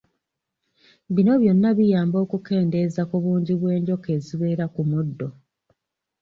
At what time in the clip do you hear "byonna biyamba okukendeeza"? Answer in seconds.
1.41-3.01